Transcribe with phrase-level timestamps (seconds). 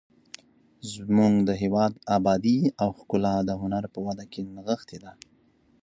[0.93, 5.11] زموږ د هېواد ابادي او ښکلا د هنر په وده کې نغښتې ده.